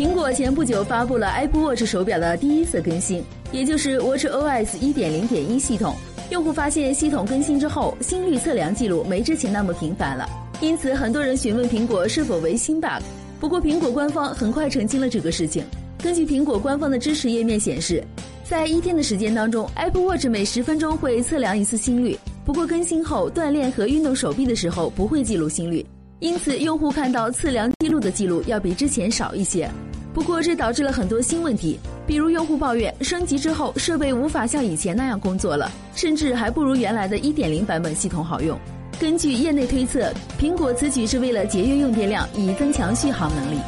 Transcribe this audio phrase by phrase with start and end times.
[0.00, 3.22] 苹果前不久发布了 Apple Watch 手表的第一次更新，
[3.52, 5.94] 也就是 Watch OS 1.0.1系统。
[6.30, 10.26] 用户发现系统更新之后，心率测量记录没之前那么频繁了，
[10.62, 13.02] 因此很多人询问苹果是否为新 bug。
[13.38, 15.62] 不过苹果官方很快澄清了这个事情。
[16.02, 18.02] 根据苹果官方的支持页面显示，
[18.42, 22.18] 在一天的时间当中，Apple Watch 每十分钟会测量一次心率。
[22.46, 25.84] 不过更新后锻炼和运动手臂的时候不会记录心率，
[26.20, 29.70] 因此用户看到测量记录的记录要比之前少一些。
[30.12, 38.58] 不过这导致了很多新问题，比如用户抱怨升级之后设备无法像以前那样工作了，甚至还不如原来的一点零版本系统好用。
[38.98, 43.58] 根据业内推测，苹果此举是为了节约用电量，以增强续航能力。